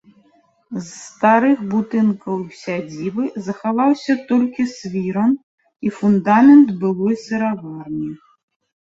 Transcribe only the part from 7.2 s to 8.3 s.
сыраварні.